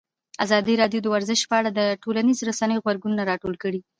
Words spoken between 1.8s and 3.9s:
ټولنیزو رسنیو غبرګونونه راټول کړي.